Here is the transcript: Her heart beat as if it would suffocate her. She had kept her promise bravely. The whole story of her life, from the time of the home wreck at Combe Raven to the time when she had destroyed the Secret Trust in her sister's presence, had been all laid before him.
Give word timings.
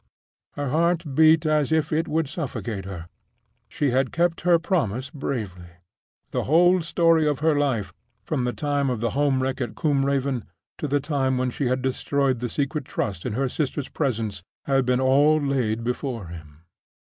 Her 0.53 0.69
heart 0.69 1.13
beat 1.13 1.45
as 1.45 1.71
if 1.71 1.93
it 1.93 2.07
would 2.07 2.27
suffocate 2.27 2.85
her. 2.85 3.07
She 3.69 3.91
had 3.91 4.11
kept 4.11 4.41
her 4.41 4.57
promise 4.57 5.11
bravely. 5.11 5.69
The 6.31 6.45
whole 6.45 6.81
story 6.81 7.27
of 7.27 7.37
her 7.45 7.55
life, 7.55 7.93
from 8.23 8.43
the 8.43 8.51
time 8.51 8.89
of 8.89 8.99
the 8.99 9.11
home 9.11 9.43
wreck 9.43 9.61
at 9.61 9.75
Combe 9.75 10.03
Raven 10.03 10.45
to 10.79 10.87
the 10.87 10.99
time 10.99 11.37
when 11.37 11.51
she 11.51 11.67
had 11.67 11.83
destroyed 11.83 12.39
the 12.39 12.49
Secret 12.49 12.85
Trust 12.85 13.27
in 13.27 13.33
her 13.33 13.47
sister's 13.47 13.89
presence, 13.89 14.41
had 14.65 14.87
been 14.87 14.99
all 14.99 15.39
laid 15.39 15.83
before 15.83 16.29
him. 16.29 16.63